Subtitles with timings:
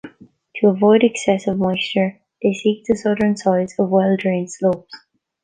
[0.55, 4.91] To avoid excessive moisture, they seek the southern side of well drained slopes.